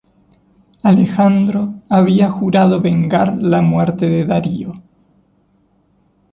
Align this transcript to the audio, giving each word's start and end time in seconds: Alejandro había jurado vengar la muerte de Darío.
Alejandro 0.81 1.75
había 1.87 2.31
jurado 2.31 2.81
vengar 2.81 3.37
la 3.39 3.61
muerte 3.61 4.09
de 4.09 4.25
Darío. 4.25 4.73